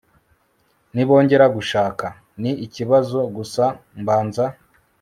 [0.93, 2.05] nibongera gushaka?
[2.41, 3.63] ni ikibazo gusa
[4.01, 4.45] mbaza